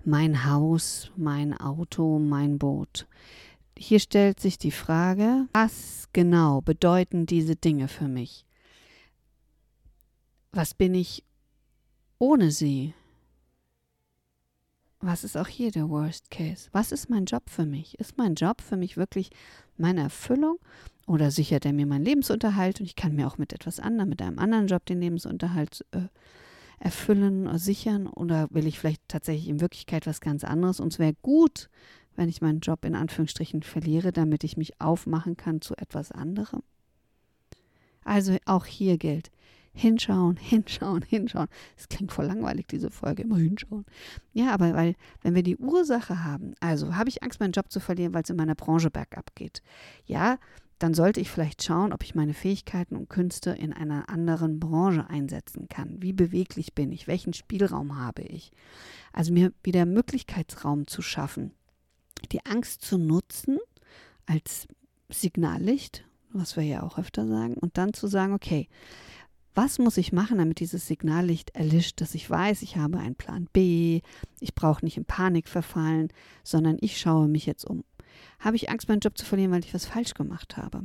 mein 0.03 0.45
Haus, 0.45 1.11
mein 1.15 1.53
Auto, 1.53 2.19
mein 2.19 2.57
Boot. 2.57 3.07
Hier 3.77 3.99
stellt 3.99 4.39
sich 4.39 4.57
die 4.57 4.71
Frage, 4.71 5.47
was 5.53 6.09
genau 6.13 6.61
bedeuten 6.61 7.25
diese 7.25 7.55
Dinge 7.55 7.87
für 7.87 8.07
mich? 8.07 8.45
Was 10.51 10.73
bin 10.73 10.95
ich 10.95 11.23
ohne 12.17 12.51
sie? 12.51 12.93
Was 14.99 15.23
ist 15.23 15.37
auch 15.37 15.47
hier 15.47 15.71
der 15.71 15.89
Worst 15.89 16.31
Case? 16.31 16.69
Was 16.71 16.91
ist 16.91 17.09
mein 17.09 17.25
Job 17.25 17.49
für 17.49 17.65
mich? 17.65 17.99
Ist 17.99 18.17
mein 18.17 18.35
Job 18.35 18.61
für 18.61 18.77
mich 18.77 18.97
wirklich 18.97 19.29
meine 19.77 20.01
Erfüllung 20.01 20.57
oder 21.05 21.31
sichert 21.31 21.65
er 21.65 21.73
mir 21.73 21.85
meinen 21.85 22.05
Lebensunterhalt 22.05 22.79
und 22.79 22.85
ich 22.85 22.95
kann 22.95 23.15
mir 23.15 23.27
auch 23.27 23.37
mit 23.37 23.53
etwas 23.53 23.79
anderem, 23.79 24.09
mit 24.09 24.21
einem 24.21 24.39
anderen 24.39 24.67
Job 24.67 24.85
den 24.85 24.99
Lebensunterhalt 24.99 25.85
äh, 25.91 26.07
erfüllen 26.79 27.47
oder 27.47 27.59
sichern 27.59 28.07
oder 28.07 28.47
will 28.51 28.67
ich 28.67 28.79
vielleicht 28.79 29.07
tatsächlich 29.07 29.49
in 29.49 29.61
Wirklichkeit 29.61 30.07
was 30.07 30.21
ganz 30.21 30.43
anderes 30.43 30.79
und 30.79 30.93
es 30.93 30.99
wäre 30.99 31.15
gut, 31.21 31.69
wenn 32.15 32.29
ich 32.29 32.41
meinen 32.41 32.59
Job 32.59 32.83
in 32.83 32.95
Anführungsstrichen 32.95 33.63
verliere, 33.63 34.11
damit 34.11 34.43
ich 34.43 34.57
mich 34.57 34.81
aufmachen 34.81 35.37
kann 35.37 35.61
zu 35.61 35.75
etwas 35.75 36.11
anderem. 36.11 36.63
Also 38.03 38.37
auch 38.45 38.65
hier 38.65 38.97
gilt, 38.97 39.29
hinschauen, 39.77 40.37
hinschauen, 40.41 41.03
hinschauen. 41.03 41.47
Es 41.77 41.87
klingt 41.87 42.11
voll 42.11 42.25
langweilig, 42.25 42.67
diese 42.67 42.91
Folge, 42.91 43.23
immer 43.23 43.37
hinschauen. 43.37 43.85
Ja, 44.33 44.53
aber 44.53 44.73
weil, 44.73 44.95
wenn 45.21 45.35
wir 45.35 45.43
die 45.43 45.57
Ursache 45.57 46.23
haben, 46.23 46.53
also 46.59 46.95
habe 46.95 47.09
ich 47.09 47.23
Angst, 47.23 47.39
meinen 47.39 47.53
Job 47.53 47.71
zu 47.71 47.79
verlieren, 47.79 48.13
weil 48.13 48.23
es 48.23 48.29
in 48.29 48.35
meiner 48.35 48.55
Branche 48.55 48.89
bergab 48.89 49.35
geht. 49.35 49.61
Ja, 50.05 50.37
dann 50.79 50.93
sollte 50.93 51.19
ich 51.19 51.31
vielleicht 51.31 51.63
schauen, 51.63 51.91
ob 51.91 52.03
ich 52.03 52.13
meine 52.13 52.33
Fähigkeiten 52.33 52.95
und 52.95 53.09
Künste 53.09 53.51
in 53.51 53.73
einer 53.73 54.09
anderen 54.09 54.59
Branche 54.59 55.09
einsetzen 55.09 55.67
kann. 55.69 56.01
Wie 56.01 56.13
beweglich 56.13 56.75
bin 56.75 56.91
ich? 56.91 57.07
Welchen 57.07 57.33
Spielraum 57.33 57.97
habe 57.97 58.21
ich? 58.21 58.51
Also 59.11 59.33
mir 59.33 59.53
wieder 59.63 59.85
Möglichkeitsraum 59.85 60.85
zu 60.85 61.01
schaffen. 61.01 61.51
Die 62.31 62.45
Angst 62.45 62.81
zu 62.81 62.97
nutzen 62.97 63.57
als 64.27 64.67
Signallicht, 65.09 66.05
was 66.31 66.55
wir 66.55 66.63
ja 66.63 66.83
auch 66.83 66.99
öfter 66.99 67.27
sagen, 67.27 67.55
und 67.55 67.77
dann 67.77 67.93
zu 67.93 68.07
sagen, 68.07 68.33
okay, 68.33 68.67
was 69.57 69.79
muss 69.79 69.97
ich 69.97 70.13
machen, 70.13 70.37
damit 70.37 70.59
dieses 70.59 70.85
Signallicht 70.85 71.55
erlischt, 71.55 71.99
dass 71.99 72.13
ich 72.13 72.29
weiß, 72.29 72.61
ich 72.61 72.77
habe 72.77 72.99
einen 72.99 73.15
Plan 73.15 73.49
B, 73.51 74.01
ich 74.39 74.53
brauche 74.53 74.85
nicht 74.85 74.97
in 74.97 75.05
Panik 75.05 75.47
verfallen, 75.47 76.09
sondern 76.43 76.77
ich 76.79 76.99
schaue 76.99 77.27
mich 77.27 77.47
jetzt 77.47 77.65
um. 77.65 77.83
Habe 78.39 78.55
ich 78.55 78.69
Angst, 78.69 78.87
meinen 78.87 78.99
Job 78.99 79.17
zu 79.17 79.25
verlieren, 79.25 79.51
weil 79.51 79.63
ich 79.63 79.73
was 79.73 79.87
falsch 79.87 80.13
gemacht 80.13 80.57
habe? 80.57 80.83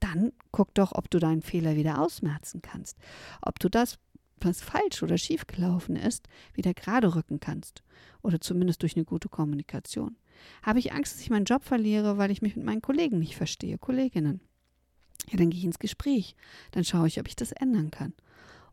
Dann 0.00 0.32
guck 0.50 0.74
doch, 0.74 0.92
ob 0.92 1.10
du 1.10 1.18
deinen 1.18 1.42
Fehler 1.42 1.76
wieder 1.76 2.00
ausmerzen 2.00 2.62
kannst. 2.62 2.96
Ob 3.42 3.58
du 3.58 3.68
das, 3.68 3.98
was 4.40 4.62
falsch 4.62 5.02
oder 5.02 5.18
schief 5.18 5.46
gelaufen 5.46 5.94
ist, 5.94 6.26
wieder 6.54 6.72
gerade 6.72 7.14
rücken 7.14 7.38
kannst. 7.38 7.82
Oder 8.22 8.40
zumindest 8.40 8.80
durch 8.80 8.96
eine 8.96 9.04
gute 9.04 9.28
Kommunikation. 9.28 10.16
Habe 10.62 10.78
ich 10.78 10.94
Angst, 10.94 11.12
dass 11.12 11.20
ich 11.20 11.28
meinen 11.28 11.44
Job 11.44 11.64
verliere, 11.64 12.16
weil 12.16 12.30
ich 12.30 12.40
mich 12.40 12.56
mit 12.56 12.64
meinen 12.64 12.82
Kollegen 12.82 13.18
nicht 13.18 13.36
verstehe, 13.36 13.76
Kolleginnen? 13.76 14.40
Ja, 15.30 15.38
dann 15.38 15.50
gehe 15.50 15.58
ich 15.58 15.64
ins 15.64 15.78
Gespräch. 15.78 16.36
Dann 16.70 16.84
schaue 16.84 17.06
ich, 17.06 17.18
ob 17.18 17.28
ich 17.28 17.36
das 17.36 17.52
ändern 17.52 17.90
kann. 17.90 18.12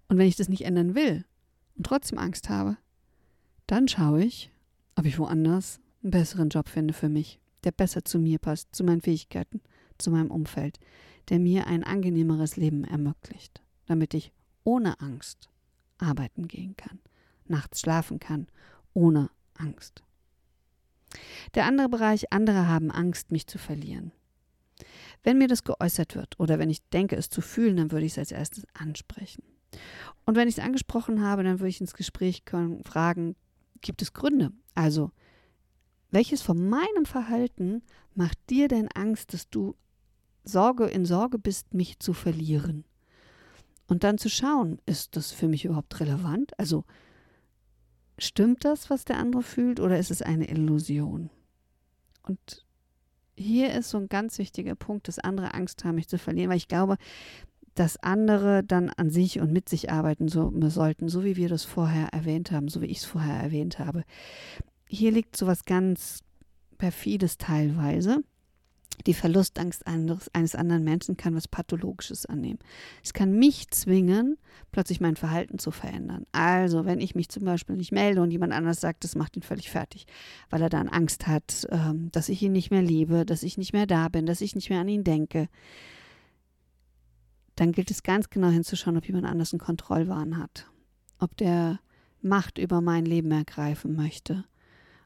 Und 0.08 0.18
wenn 0.18 0.28
ich 0.28 0.36
das 0.36 0.50
nicht 0.50 0.66
ändern 0.66 0.96
will 0.96 1.26
und 1.76 1.86
trotzdem 1.86 2.20
Angst 2.20 2.50
habe, 2.50 2.78
dann 3.68 3.88
schaue 3.88 4.24
ich, 4.24 4.52
ob 4.96 5.06
ich 5.06 5.18
woanders 5.18 5.80
einen 6.04 6.12
besseren 6.12 6.50
Job 6.50 6.68
finde 6.68 6.94
für 6.94 7.10
mich, 7.10 7.40
der 7.64 7.72
besser 7.72 8.04
zu 8.04 8.20
mir 8.20 8.40
passt, 8.40 8.76
zu 8.76 8.84
meinen 8.84 9.02
Fähigkeiten, 9.02 9.62
zu 9.98 10.12
meinem 10.12 10.32
Umfeld, 10.32 10.80
der 11.30 11.40
mir 11.40 11.68
ein 11.68 11.84
angenehmeres 11.84 12.58
Leben 12.58 12.84
ermöglicht, 12.84 13.62
damit 13.86 14.14
ich 14.14 14.32
ohne 14.64 15.00
Angst 15.00 15.50
arbeiten 15.98 16.48
gehen 16.48 16.76
kann, 16.76 17.00
nachts 17.46 17.82
schlafen 17.82 18.20
kann, 18.20 18.48
ohne 18.94 19.30
Angst. 19.56 20.04
Der 21.56 21.66
andere 21.66 21.90
Bereich, 21.90 22.34
andere 22.34 22.68
haben 22.68 22.92
Angst, 22.92 23.32
mich 23.32 23.48
zu 23.48 23.58
verlieren. 23.58 24.12
Wenn 25.24 25.38
mir 25.38 25.48
das 25.48 25.64
geäußert 25.64 26.16
wird 26.16 26.40
oder 26.40 26.60
wenn 26.60 26.70
ich 26.70 26.88
denke, 26.90 27.16
es 27.16 27.30
zu 27.30 27.42
fühlen, 27.42 27.78
dann 27.78 27.92
würde 27.92 28.06
ich 28.06 28.14
es 28.14 28.18
als 28.18 28.32
erstes 28.32 28.66
ansprechen. 28.74 29.44
Und 30.26 30.36
wenn 30.36 30.48
ich 30.48 30.58
es 30.58 30.64
angesprochen 30.64 31.22
habe, 31.22 31.44
dann 31.44 31.60
würde 31.60 31.70
ich 31.70 31.82
ins 31.82 31.94
Gespräch 31.94 32.46
können, 32.46 32.84
fragen, 32.84 33.36
gibt 33.82 34.02
es 34.02 34.14
Gründe? 34.14 34.52
Also, 34.76 35.12
welches 36.12 36.42
von 36.42 36.70
meinem 36.70 37.06
Verhalten 37.06 37.82
macht 38.14 38.38
dir 38.50 38.68
denn 38.68 38.88
Angst, 38.94 39.34
dass 39.34 39.50
du 39.50 39.76
Sorge 40.44 40.86
in 40.86 41.06
Sorge 41.06 41.40
bist, 41.40 41.74
mich 41.74 42.00
zu 42.00 42.14
verlieren? 42.14 42.86
Und 43.88 44.04
dann 44.04 44.18
zu 44.18 44.30
schauen, 44.30 44.80
ist 44.86 45.16
das 45.16 45.32
für 45.32 45.48
mich 45.48 45.66
überhaupt 45.66 46.00
relevant? 46.00 46.58
Also, 46.60 46.86
stimmt 48.18 48.64
das, 48.64 48.90
was 48.90 49.06
der 49.06 49.18
andere 49.18 49.44
fühlt, 49.44 49.80
oder 49.80 49.98
ist 49.98 50.12
es 50.12 50.22
eine 50.22 50.50
Illusion? 50.50 51.30
Und 52.24 52.66
hier 53.36 53.74
ist 53.74 53.90
so 53.90 53.98
ein 53.98 54.10
ganz 54.10 54.38
wichtiger 54.38 54.76
Punkt, 54.76 55.08
dass 55.08 55.20
andere 55.20 55.54
Angst 55.54 55.84
haben, 55.84 55.96
mich 55.96 56.08
zu 56.08 56.18
verlieren, 56.18 56.50
weil 56.50 56.58
ich 56.58 56.68
glaube, 56.68 56.98
dass 57.76 57.98
andere 57.98 58.64
dann 58.64 58.90
an 58.90 59.10
sich 59.10 59.40
und 59.40 59.52
mit 59.52 59.68
sich 59.68 59.92
arbeiten 59.92 60.28
so, 60.28 60.54
sollten, 60.70 61.10
so 61.10 61.24
wie 61.24 61.36
wir 61.36 61.50
das 61.50 61.64
vorher 61.64 62.10
erwähnt 62.10 62.52
haben, 62.52 62.68
so 62.68 62.82
wie 62.82 62.88
ich 62.88 63.00
es 63.00 63.06
vorher 63.06 63.42
erwähnt 63.42 63.80
habe. 63.80 64.04
Hier 64.88 65.12
liegt 65.12 65.36
so 65.36 65.48
was 65.48 65.66
ganz 65.66 66.20
perfides 66.78 67.38
teilweise. 67.38 68.24
Die 69.06 69.14
Verlustangst 69.14 69.86
eines, 69.88 70.34
eines 70.34 70.56
anderen 70.56 70.84
Menschen 70.84 71.18
kann 71.18 71.36
was 71.36 71.48
Pathologisches 71.48 72.26
annehmen. 72.26 72.60
Es 73.04 73.14
kann 73.14 73.34
mich 73.38 73.70
zwingen, 73.70 74.38
plötzlich 74.72 75.02
mein 75.02 75.16
Verhalten 75.16 75.60
zu 75.60 75.72
verändern. 75.72 76.26
Also, 76.32 76.86
wenn 76.86 77.02
ich 77.02 77.16
mich 77.16 77.30
zum 77.30 77.44
Beispiel 77.44 77.76
nicht 77.76 77.92
melde 77.92 78.22
und 78.22 78.32
jemand 78.32 78.54
anders 78.54 78.82
sagt, 78.82 79.04
das 79.04 79.16
macht 79.16 79.36
ihn 79.36 79.44
völlig 79.44 79.70
fertig, 79.70 80.06
weil 80.50 80.62
er 80.62 80.70
dann 80.70 80.88
Angst 80.88 81.28
hat, 81.28 81.68
ähm, 81.70 82.10
dass 82.12 82.30
ich 82.30 82.42
ihn 82.42 82.52
nicht 82.52 82.72
mehr 82.72 82.82
liebe, 82.82 83.26
dass 83.26 83.44
ich 83.44 83.58
nicht 83.58 83.74
mehr 83.74 83.88
da 83.88 84.10
bin, 84.10 84.26
dass 84.26 84.42
ich 84.42 84.56
nicht 84.56 84.70
mehr 84.70 84.82
an 84.82 84.88
ihn 84.88 85.04
denke, 85.04 85.50
dann 87.56 87.72
gilt 87.72 87.92
es 87.92 88.04
ganz 88.04 88.30
genau 88.30 88.50
hinzuschauen, 88.50 88.98
ob 88.98 89.06
jemand 89.06 89.26
anders 89.26 89.54
einen 89.54 89.60
Kontrollwahn 89.60 90.38
hat, 90.38 90.68
ob 91.20 91.36
der 91.38 91.80
Macht 92.22 92.58
über 92.58 92.82
mein 92.82 93.06
Leben 93.06 93.32
ergreifen 93.32 93.96
möchte 93.96 94.46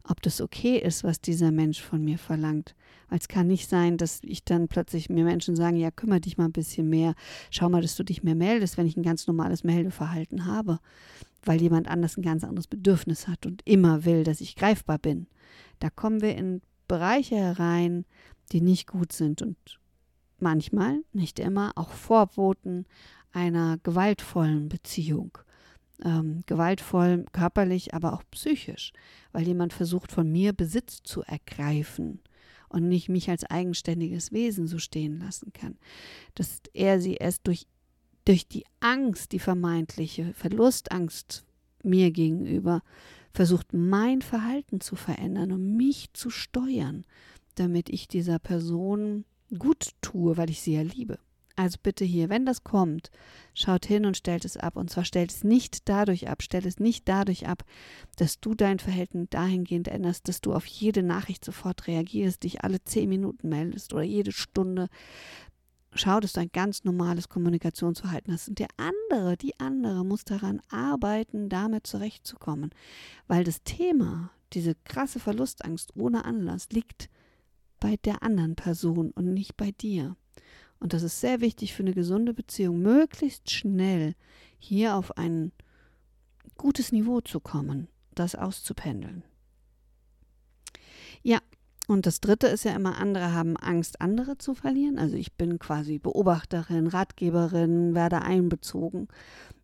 ob 0.08 0.22
das 0.22 0.42
okay 0.42 0.78
ist, 0.78 1.04
was 1.04 1.22
dieser 1.22 1.52
Mensch 1.52 1.82
von 1.82 2.04
mir 2.04 2.18
verlangt. 2.18 2.76
Weil 3.10 3.20
es 3.20 3.28
kann 3.28 3.48
nicht 3.48 3.70
sein, 3.70 3.98
dass 3.98 4.22
ich 4.24 4.44
dann 4.44 4.68
plötzlich 4.68 5.10
mir 5.10 5.24
Menschen 5.24 5.56
sagen, 5.56 5.78
ja, 5.78 5.92
kümmere 5.92 6.22
dich 6.22 6.38
mal 6.38 6.46
ein 6.46 6.52
bisschen 6.52 6.90
mehr, 6.90 7.14
schau 7.52 7.70
mal, 7.70 7.82
dass 7.82 7.96
du 7.96 8.04
dich 8.04 8.24
mehr 8.24 8.36
meldest, 8.36 8.78
wenn 8.78 8.88
ich 8.88 8.98
ein 8.98 9.04
ganz 9.04 9.28
normales 9.28 9.64
Meldeverhalten 9.64 10.46
habe, 10.46 10.80
weil 11.44 11.62
jemand 11.62 11.88
anders 11.88 12.18
ein 12.18 12.24
ganz 12.24 12.44
anderes 12.44 12.68
Bedürfnis 12.68 13.28
hat 13.28 13.46
und 13.46 13.62
immer 13.66 14.06
will, 14.06 14.24
dass 14.24 14.42
ich 14.42 14.56
greifbar 14.56 14.98
bin. 14.98 15.28
Da 15.80 15.90
kommen 15.90 16.22
wir 16.22 16.36
in 16.36 16.62
Bereiche 16.88 17.36
herein, 17.36 18.06
die 18.52 18.62
nicht 18.62 18.88
gut 18.88 19.12
sind 19.12 19.42
und 19.42 19.58
manchmal, 20.40 21.02
nicht 21.14 21.40
immer, 21.40 21.72
auch 21.76 21.92
Vorboten 21.92 22.86
einer 23.32 23.78
gewaltvollen 23.84 24.70
Beziehung 24.70 25.38
ähm, 26.04 26.44
gewaltvoll, 26.46 27.26
körperlich, 27.32 27.94
aber 27.94 28.14
auch 28.14 28.24
psychisch, 28.32 28.94
weil 29.32 29.48
jemand 29.48 29.74
versucht, 29.74 30.12
von 30.12 30.32
mir 30.32 30.54
Besitz 30.54 31.02
zu 31.04 31.22
ergreifen 31.24 32.20
und 32.70 32.88
nicht 32.88 33.10
mich 33.10 33.30
als 33.30 33.44
eigenständiges 33.44 34.32
Wesen 34.32 34.68
so 34.68 34.80
stehen 34.80 35.20
lassen 35.20 35.54
kann. 35.54 35.78
Dass 36.36 36.62
er 36.74 37.00
sie 37.00 37.16
erst 37.16 37.48
durch, 37.48 37.66
durch 38.26 38.48
die 38.48 38.66
Angst, 38.80 39.32
die 39.32 39.40
vermeintliche 39.40 40.34
Verlustangst 40.34 41.46
mir 41.84 42.12
gegenüber, 42.12 42.82
versucht, 43.34 43.74
mein 43.74 44.22
Verhalten 44.22 44.82
zu 44.82 44.96
verändern 44.96 45.52
und 45.52 45.78
mich 45.78 46.12
zu 46.14 46.30
steuern, 46.30 47.06
damit 47.56 47.90
ich 47.90 48.08
dieser 48.08 48.40
Person 48.40 49.26
gut 49.58 49.92
tue, 50.02 50.38
weil 50.38 50.50
ich 50.50 50.62
sie 50.62 50.74
ja 50.74 50.82
liebe. 50.82 51.20
Also 51.58 51.80
bitte 51.82 52.06
hier, 52.06 52.30
wenn 52.30 52.46
das 52.46 52.64
kommt, 52.64 53.10
schaut 53.56 53.88
hin 53.88 54.06
und 54.06 54.16
stellt 54.16 54.46
es 54.46 54.58
ab. 54.58 54.76
Und 54.78 54.92
zwar 54.92 55.04
stellt 55.04 55.32
es 55.32 55.44
nicht 55.44 55.90
dadurch 55.90 56.30
ab, 56.30 56.44
stellt 56.44 56.68
es 56.68 56.80
nicht 56.80 57.10
dadurch 57.10 57.48
ab, 57.48 57.64
dass 58.16 58.40
du 58.40 58.54
dein 58.54 58.78
Verhalten 58.78 59.28
dahingehend 59.32 59.88
änderst, 59.88 60.28
dass 60.28 60.40
du 60.40 60.54
auf 60.54 60.68
jede 60.68 61.02
Nachricht 61.02 61.44
sofort 61.44 61.88
reagierst, 61.88 62.44
dich 62.44 62.64
alle 62.64 62.84
zehn 62.84 63.10
Minuten 63.10 63.50
meldest 63.50 63.92
oder 63.92 64.04
jede 64.04 64.32
Stunde. 64.32 64.88
Schau, 65.94 66.20
dass 66.20 66.34
du 66.34 66.42
ein 66.42 66.52
ganz 66.54 66.84
normales 66.84 67.28
Kommunikationsverhalten 67.28 68.32
hast. 68.32 68.50
Und 68.50 68.60
der 68.60 68.70
andere, 68.78 69.36
die 69.36 69.60
andere 69.60 70.06
muss 70.06 70.26
daran 70.26 70.62
arbeiten, 70.70 71.50
damit 71.50 71.88
zurechtzukommen. 71.88 72.70
Weil 73.26 73.44
das 73.44 73.64
Thema, 73.64 74.30
diese 74.54 74.76
krasse 74.84 75.20
Verlustangst 75.20 75.96
ohne 75.96 76.24
Anlass, 76.24 76.70
liegt 76.70 77.10
bei 77.80 77.96
der 78.06 78.22
anderen 78.22 78.56
Person 78.56 79.10
und 79.10 79.34
nicht 79.34 79.58
bei 79.58 79.72
dir. 79.72 80.16
Und 80.80 80.94
das 80.94 81.04
ist 81.04 81.20
sehr 81.20 81.42
wichtig 81.42 81.74
für 81.74 81.84
eine 81.84 81.94
gesunde 81.94 82.34
Beziehung, 82.34 82.82
möglichst 82.82 83.50
schnell 83.50 84.16
hier 84.60 84.96
auf 84.96 85.18
ein 85.18 85.52
gutes 86.58 86.92
Niveau 86.92 87.22
zu 87.22 87.40
kommen. 87.40 87.88
das 88.16 88.34
auszupendeln. 88.34 89.22
Ja, 91.22 91.40
und 91.88 92.06
das 92.06 92.20
Dritte 92.20 92.48
ist 92.48 92.66
ja 92.66 92.76
immer, 92.76 92.98
andere 92.98 93.32
haben 93.34 93.56
Angst, 93.58 94.02
andere 94.02 94.38
zu 94.38 94.54
verlieren. 94.56 94.98
Also 94.98 95.16
ich 95.16 95.34
bin 95.34 95.60
quasi 95.60 96.00
Beobachterin, 96.00 96.88
Ratgeberin, 96.88 97.96
werde 97.96 98.22
einbezogen. 98.24 99.08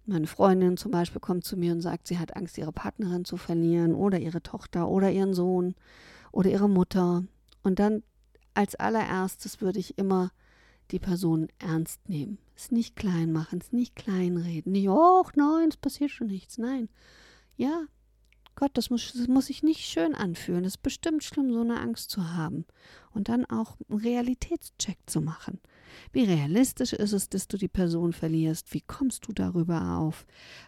Meine 0.06 0.28
Freundin 0.28 0.78
zum 0.78 0.92
Beispiel 0.92 1.20
kommt 1.20 1.44
zu 1.46 1.58
mir 1.58 1.72
und 1.74 1.82
sagt, 1.82 2.08
sie 2.08 2.20
hat 2.20 2.36
Angst, 2.36 2.58
ihre 2.58 2.72
Partnerin 2.72 3.26
zu 3.26 3.38
verlieren 3.38 3.96
oder 3.96 4.20
ihre 4.20 4.42
Tochter 4.42 4.88
oder 4.88 5.12
ihren 5.12 5.34
Sohn 5.34 5.76
oder 6.32 6.50
ihre 6.50 6.70
Mutter. 6.70 7.24
Und 7.64 7.80
dann 7.80 8.04
als 8.54 8.76
allererstes 8.76 9.62
würde 9.62 9.80
ich 9.80 9.98
immer 9.98 10.32
die 10.94 11.00
Person 11.00 11.50
ernst 11.60 12.08
nehmen. 12.08 12.38
Es 12.56 12.72
nicht 12.72 12.96
klein 12.96 13.32
machen, 13.32 13.60
es 13.60 13.72
nicht 13.72 13.96
kleinreden. 13.96 14.72
Nicht, 14.72 14.88
oh 14.88 15.26
nein, 15.36 15.70
es 15.70 15.78
passiert 15.78 16.12
schon 16.12 16.28
nichts. 16.28 16.58
Nein. 16.58 16.88
Ja, 17.58 17.86
Gott, 18.56 18.72
das 18.76 18.90
muss, 18.90 19.14
das 19.14 19.28
muss 19.28 19.48
sich 19.48 19.64
nicht 19.64 19.82
schön 19.82 20.14
anfühlen. 20.14 20.64
Es 20.64 20.76
ist 20.76 20.84
bestimmt 20.84 21.24
schlimm, 21.24 21.52
so 21.52 21.62
eine 21.62 21.80
Angst 21.80 22.12
zu 22.12 22.34
haben. 22.34 22.66
Und 23.12 23.30
dann 23.30 23.46
auch 23.46 23.78
einen 23.90 24.00
Realitätscheck 24.00 25.00
zu 25.08 25.22
machen. 25.22 25.60
Wie 26.12 26.24
realistisch 26.24 26.94
ist 26.94 27.14
es, 27.14 27.30
dass 27.30 27.48
du 27.48 27.58
die 27.58 27.68
Person 27.68 28.14
verlierst? 28.14 28.74
Wie 28.74 28.82
kommst 28.82 29.28
du 29.28 29.34
darüber 29.34 29.98
auf? 29.98 30.26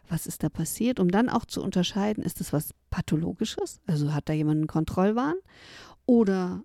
Was 0.08 0.26
ist 0.26 0.44
da 0.44 0.50
passiert? 0.50 1.00
Um 1.00 1.10
dann 1.10 1.30
auch 1.30 1.46
zu 1.46 1.62
unterscheiden, 1.62 2.24
ist 2.24 2.42
es 2.42 2.54
was 2.54 2.74
Pathologisches? 2.90 3.80
Also 3.86 4.14
hat 4.14 4.30
da 4.30 4.34
jemand 4.34 4.58
einen 4.58 4.68
Kontrollwahn? 4.68 5.36
Oder 6.08 6.64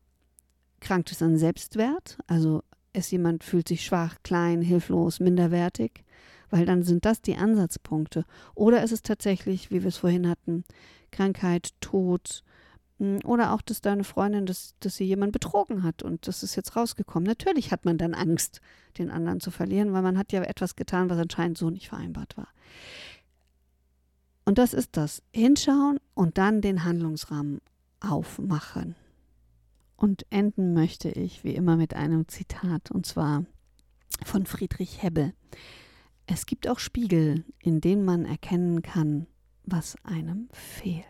krankt 0.81 1.13
es 1.13 1.23
an 1.23 1.37
Selbstwert? 1.37 2.19
Also 2.27 2.63
ist 2.93 3.11
jemand, 3.11 3.45
fühlt 3.45 3.69
sich 3.69 3.85
schwach, 3.85 4.17
klein, 4.23 4.63
hilflos, 4.63 5.21
minderwertig? 5.21 6.05
Weil 6.51 6.67
dann 6.67 6.83
sind 6.83 7.05
das 7.05 7.23
die 7.23 7.37
Ansatzpunkte. 7.37 8.25
Oder 8.55 8.83
ist 8.83 8.93
es 8.93 9.03
tatsächlich, 9.03 9.71
wie 9.71 9.83
wir 9.83 9.89
es 9.89 9.99
vorhin 9.99 10.29
hatten, 10.29 10.65
Krankheit, 11.13 11.71
Tod 11.81 12.43
hm, 12.99 13.21
oder 13.25 13.53
auch, 13.53 13.63
dass 13.63 13.81
deine 13.81 14.05
Freundin, 14.05 14.47
dass, 14.47 14.75
dass 14.81 14.97
sie 14.97 15.05
jemand 15.05 15.33
betrogen 15.33 15.83
hat 15.83 16.03
und 16.03 16.29
das 16.29 16.43
ist 16.43 16.55
jetzt 16.55 16.77
rausgekommen. 16.77 17.27
Natürlich 17.27 17.73
hat 17.73 17.85
man 17.85 17.99
dann 17.99 18.15
Angst, 18.15 18.61
den 18.99 19.11
anderen 19.11 19.41
zu 19.41 19.51
verlieren, 19.51 19.93
weil 19.93 20.03
man 20.03 20.19
hat 20.19 20.33
ja 20.33 20.43
etwas 20.43 20.77
getan, 20.77 21.09
was 21.09 21.19
anscheinend 21.19 21.59
so 21.59 21.71
nicht 21.71 21.89
vereinbart 21.89 22.37
war. 22.37 22.49
Und 24.45 24.59
das 24.59 24.75
ist 24.75 24.97
das. 24.97 25.23
Hinschauen 25.33 25.99
und 26.15 26.37
dann 26.37 26.61
den 26.61 26.85
Handlungsrahmen 26.85 27.61
aufmachen. 28.01 28.97
Und 30.01 30.25
enden 30.31 30.73
möchte 30.73 31.11
ich 31.11 31.45
wie 31.45 31.55
immer 31.55 31.77
mit 31.77 31.93
einem 31.93 32.27
Zitat, 32.27 32.91
und 32.91 33.05
zwar 33.05 33.45
von 34.25 34.47
Friedrich 34.47 35.03
Hebbel. 35.03 35.35
Es 36.27 36.47
gibt 36.47 36.67
auch 36.69 36.79
Spiegel, 36.79 37.45
in 37.59 37.83
denen 37.83 38.07
man 38.07 38.25
erkennen 38.25 38.81
kann, 38.81 39.27
was 39.67 39.97
einem 40.03 40.49
fehlt. 40.53 41.05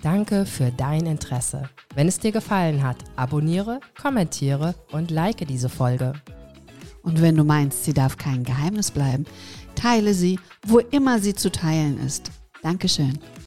Danke 0.00 0.46
für 0.46 0.70
dein 0.70 1.04
Interesse. 1.04 1.68
Wenn 1.94 2.08
es 2.08 2.18
dir 2.18 2.32
gefallen 2.32 2.82
hat, 2.82 3.04
abonniere, 3.16 3.80
kommentiere 4.00 4.74
und 4.92 5.10
like 5.10 5.46
diese 5.46 5.68
Folge. 5.68 6.14
Und 7.02 7.20
wenn 7.20 7.36
du 7.36 7.44
meinst, 7.44 7.84
sie 7.84 7.92
darf 7.92 8.16
kein 8.16 8.44
Geheimnis 8.44 8.90
bleiben, 8.90 9.26
teile 9.74 10.14
sie, 10.14 10.40
wo 10.66 10.78
immer 10.78 11.18
sie 11.18 11.34
zu 11.34 11.52
teilen 11.52 11.98
ist. 11.98 12.30
Dankeschön. 12.66 13.16